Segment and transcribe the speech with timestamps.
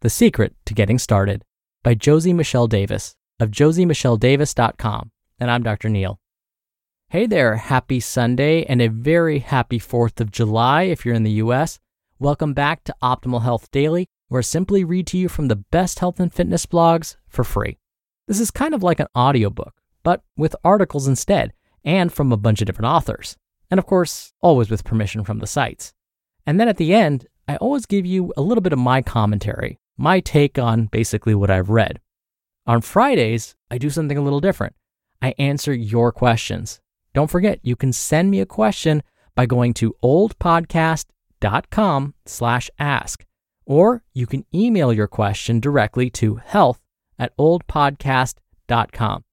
[0.00, 1.42] The secret to getting started
[1.82, 5.10] by Josie Michelle Davis of josiemichelledavis.com.
[5.40, 5.88] And I'm Dr.
[5.88, 6.20] Neal.
[7.08, 11.40] Hey there, happy Sunday and a very happy 4th of July if you're in the
[11.42, 11.78] US.
[12.18, 16.00] Welcome back to Optimal Health Daily, where I simply read to you from the best
[16.00, 17.78] health and fitness blogs for free.
[18.28, 21.54] This is kind of like an audiobook, but with articles instead,
[21.86, 23.38] and from a bunch of different authors.
[23.70, 25.94] And of course, always with permission from the sites.
[26.44, 29.78] And then at the end, I always give you a little bit of my commentary
[29.96, 32.00] my take on basically what I've read.
[32.66, 34.74] On Fridays, I do something a little different.
[35.22, 36.80] I answer your questions.
[37.14, 39.02] Don't forget, you can send me a question
[39.34, 43.24] by going to oldpodcast.com slash ask,
[43.64, 46.80] or you can email your question directly to health
[47.18, 49.24] at oldpodcast.com.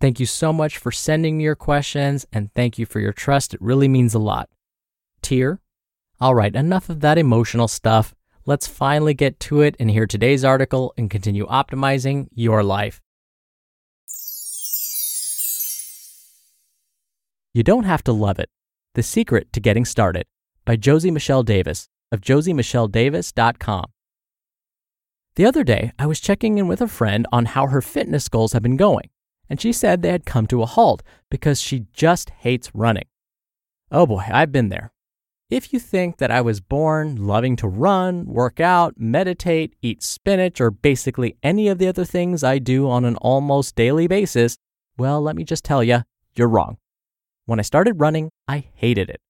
[0.00, 3.54] Thank you so much for sending me your questions, and thank you for your trust.
[3.54, 4.48] It really means a lot.
[5.22, 5.60] Tear?
[6.20, 8.14] All right, enough of that emotional stuff.
[8.44, 13.00] Let's finally get to it and hear today's article and continue optimizing your life.
[17.54, 18.50] You don't have to love it.
[18.94, 20.26] The Secret to Getting Started
[20.64, 23.84] by Josie Michelle Davis of josiemichelledavis.com.
[25.36, 28.52] The other day, I was checking in with a friend on how her fitness goals
[28.52, 29.08] have been going,
[29.48, 33.06] and she said they had come to a halt because she just hates running.
[33.90, 34.91] Oh boy, I've been there.
[35.52, 40.62] If you think that I was born loving to run, work out, meditate, eat spinach,
[40.62, 44.56] or basically any of the other things I do on an almost daily basis,
[44.96, 46.04] well, let me just tell you,
[46.34, 46.78] you're wrong.
[47.44, 49.20] When I started running, I hated it.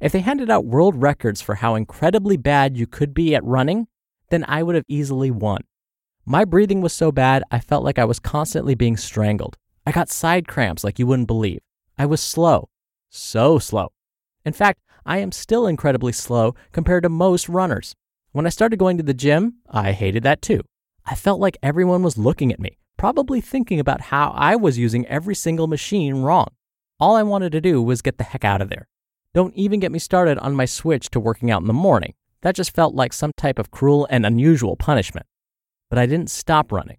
[0.00, 3.86] If they handed out world records for how incredibly bad you could be at running,
[4.30, 5.60] then I would have easily won.
[6.24, 9.58] My breathing was so bad, I felt like I was constantly being strangled.
[9.84, 11.60] I got side cramps like you wouldn't believe.
[11.98, 12.70] I was slow.
[13.10, 13.92] So slow.
[14.46, 17.94] In fact, I am still incredibly slow compared to most runners.
[18.32, 20.62] When I started going to the gym, I hated that too.
[21.06, 25.06] I felt like everyone was looking at me, probably thinking about how I was using
[25.06, 26.48] every single machine wrong.
[26.98, 28.88] All I wanted to do was get the heck out of there.
[29.32, 32.14] Don't even get me started on my switch to working out in the morning.
[32.42, 35.26] That just felt like some type of cruel and unusual punishment.
[35.88, 36.98] But I didn't stop running.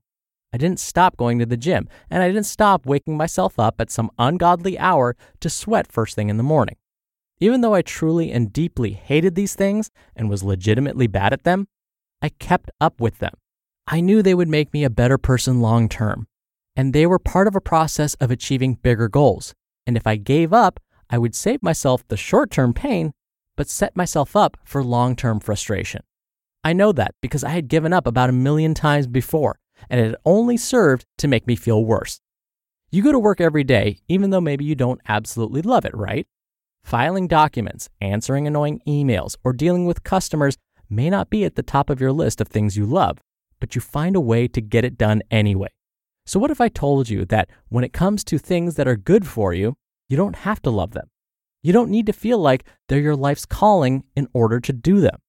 [0.54, 3.92] I didn't stop going to the gym, and I didn't stop waking myself up at
[3.92, 6.78] some ungodly hour to sweat first thing in the morning.
[7.40, 11.68] Even though I truly and deeply hated these things and was legitimately bad at them,
[12.22, 13.34] I kept up with them.
[13.88, 16.28] I knew they would make me a better person long term,
[16.76, 19.54] and they were part of a process of achieving bigger goals.
[19.86, 23.14] And if I gave up, I would save myself the short term pain,
[23.56, 26.02] but set myself up for long term frustration.
[26.64, 29.60] I know that because I had given up about a million times before,
[29.90, 32.20] and it had only served to make me feel worse.
[32.90, 36.28] You go to work every day, even though maybe you don't absolutely love it, right?
[36.88, 40.56] Filing documents, answering annoying emails, or dealing with customers
[40.90, 43.20] may not be at the top of your list of things you love,
[43.60, 45.68] but you find a way to get it done anyway.
[46.26, 49.28] So, what if I told you that when it comes to things that are good
[49.28, 49.76] for you,
[50.08, 51.10] you don't have to love them?
[51.62, 55.20] You don't need to feel like they're your life's calling in order to do them.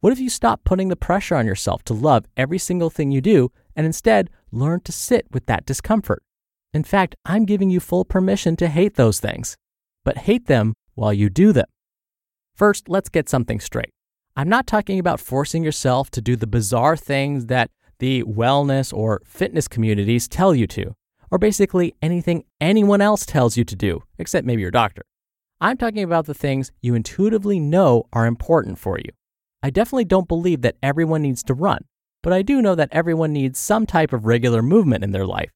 [0.00, 3.22] What if you stop putting the pressure on yourself to love every single thing you
[3.22, 6.22] do and instead learn to sit with that discomfort?
[6.74, 9.56] In fact, I'm giving you full permission to hate those things,
[10.04, 11.66] but hate them while you do them.
[12.56, 13.92] First, let's get something straight.
[14.36, 17.70] I'm not talking about forcing yourself to do the bizarre things that
[18.00, 20.94] the wellness or fitness communities tell you to,
[21.30, 25.02] or basically anything anyone else tells you to do, except maybe your doctor.
[25.60, 29.10] I'm talking about the things you intuitively know are important for you.
[29.62, 31.86] I definitely don't believe that everyone needs to run,
[32.22, 35.50] but I do know that everyone needs some type of regular movement in their life.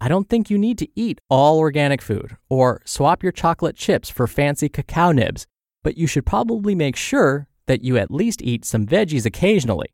[0.00, 4.10] I don't think you need to eat all organic food or swap your chocolate chips
[4.10, 5.46] for fancy cacao nibs.
[5.82, 9.88] but you should probably make sure that you at least eat some veggies occasionally.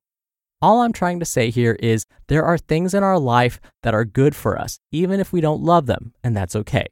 [0.63, 4.05] All I'm trying to say here is there are things in our life that are
[4.05, 6.87] good for us, even if we don't love them, and that's okay.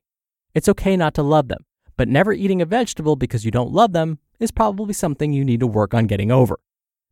[0.54, 1.64] It's okay not to love them,
[1.96, 5.60] but never eating a vegetable because you don't love them is probably something you need
[5.60, 6.58] to work on getting over.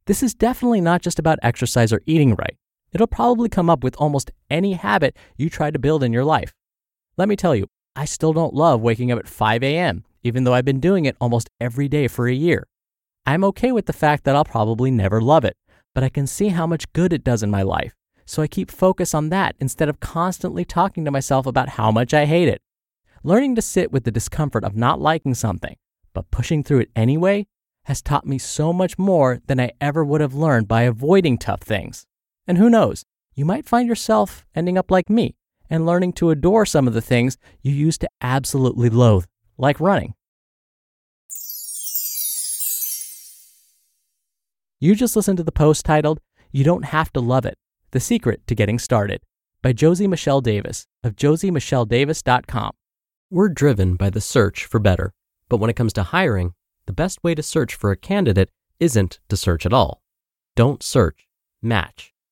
[0.06, 2.56] This is definitely not just about exercise or eating right.
[2.96, 6.54] It'll probably come up with almost any habit you try to build in your life.
[7.18, 10.54] Let me tell you, I still don't love waking up at 5 a.m., even though
[10.54, 12.66] I've been doing it almost every day for a year.
[13.26, 15.58] I'm okay with the fact that I'll probably never love it,
[15.94, 17.94] but I can see how much good it does in my life.
[18.24, 22.14] So I keep focus on that instead of constantly talking to myself about how much
[22.14, 22.62] I hate it.
[23.22, 25.76] Learning to sit with the discomfort of not liking something,
[26.14, 27.46] but pushing through it anyway,
[27.84, 31.60] has taught me so much more than I ever would have learned by avoiding tough
[31.60, 32.06] things.
[32.46, 33.04] And who knows,
[33.34, 35.36] you might find yourself ending up like me
[35.68, 39.26] and learning to adore some of the things you used to absolutely loathe,
[39.58, 40.14] like running.
[44.78, 46.20] You just listened to the post titled,
[46.52, 47.58] You Don't Have to Love It
[47.90, 49.22] The Secret to Getting Started
[49.62, 52.70] by Josie Michelle Davis of josiemichelledavis.com.
[53.30, 55.12] We're driven by the search for better,
[55.48, 56.52] but when it comes to hiring,
[56.86, 60.02] the best way to search for a candidate isn't to search at all.
[60.54, 61.26] Don't search,
[61.60, 62.14] match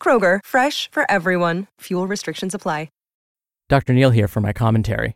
[0.00, 1.66] Kroger, fresh for everyone.
[1.80, 2.88] Fuel restrictions apply.
[3.68, 3.92] Dr.
[3.92, 5.14] Neal here for my commentary.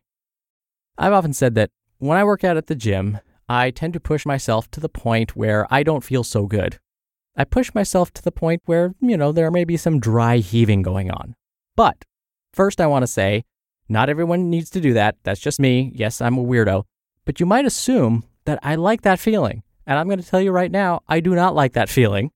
[0.98, 3.18] I've often said that when I work out at the gym,
[3.48, 6.78] I tend to push myself to the point where I don't feel so good.
[7.34, 10.82] I push myself to the point where, you know, there may be some dry heaving
[10.82, 11.34] going on.
[11.76, 12.04] But
[12.52, 13.44] first, I want to say,
[13.88, 15.16] not everyone needs to do that.
[15.22, 15.90] That's just me.
[15.94, 16.84] Yes, I'm a weirdo.
[17.24, 19.62] But you might assume that I like that feeling.
[19.86, 22.32] And I'm going to tell you right now, I do not like that feeling.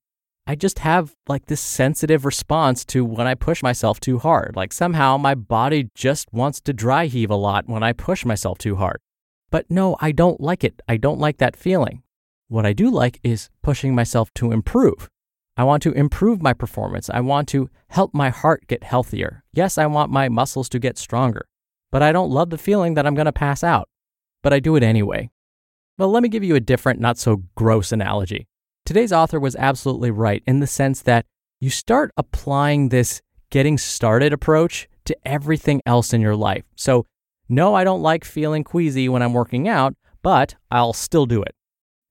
[0.49, 4.55] I just have like this sensitive response to when I push myself too hard.
[4.55, 8.59] Like somehow my body just wants to dry heave a lot when I push myself
[8.59, 9.01] too hard.
[9.51, 10.81] But no, I don't like it.
[10.89, 12.03] I don't like that feeling.
[12.47, 15.09] What I do like is pushing myself to improve.
[15.57, 17.11] I want to improve my performance.
[17.11, 19.43] I want to help my heart get healthier.
[19.53, 21.49] Yes, I want my muscles to get stronger.
[21.91, 23.88] But I don't love the feeling that I'm going to pass out.
[24.43, 25.31] But I do it anyway.
[25.99, 28.47] Well, let me give you a different, not so gross analogy.
[28.87, 31.26] Today's author was absolutely right in the sense that
[31.59, 36.62] you start applying this getting started approach to everything else in your life.
[36.76, 37.05] So,
[37.49, 41.52] no, I don't like feeling queasy when I'm working out, but I'll still do it.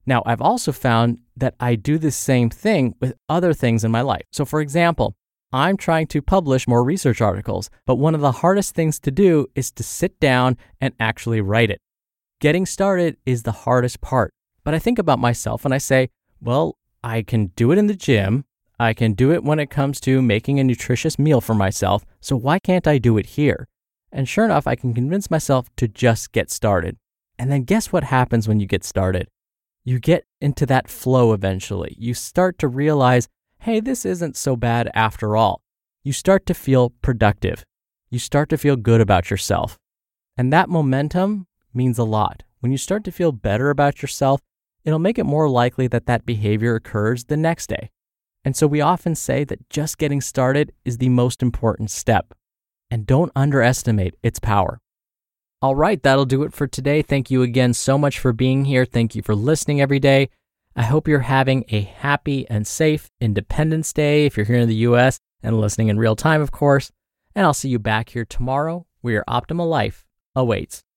[0.05, 4.01] Now, I've also found that I do the same thing with other things in my
[4.01, 4.23] life.
[4.33, 5.15] So, for example,
[5.53, 9.47] I'm trying to publish more research articles, but one of the hardest things to do
[9.55, 11.79] is to sit down and actually write it.
[12.41, 14.33] Getting started is the hardest part.
[14.65, 16.09] But I think about myself and I say,
[16.45, 18.45] well, I can do it in the gym.
[18.79, 22.05] I can do it when it comes to making a nutritious meal for myself.
[22.21, 23.67] So why can't I do it here?
[24.11, 26.97] And sure enough, I can convince myself to just get started.
[27.37, 29.27] And then guess what happens when you get started?
[29.83, 31.95] You get into that flow eventually.
[31.99, 33.27] You start to realize,
[33.59, 35.61] hey, this isn't so bad after all.
[36.03, 37.65] You start to feel productive.
[38.09, 39.77] You start to feel good about yourself.
[40.37, 42.43] And that momentum means a lot.
[42.59, 44.41] When you start to feel better about yourself,
[44.85, 47.89] it'll make it more likely that that behavior occurs the next day.
[48.45, 52.33] And so we often say that just getting started is the most important step.
[52.91, 54.79] And don't underestimate its power.
[55.61, 57.01] All right, that'll do it for today.
[57.01, 58.85] Thank you again so much for being here.
[58.85, 60.29] Thank you for listening every day.
[60.75, 64.75] I hope you're having a happy and safe Independence Day if you're here in the
[64.75, 66.91] US and listening in real time, of course.
[67.33, 70.85] And I'll see you back here tomorrow where your optimal life awaits.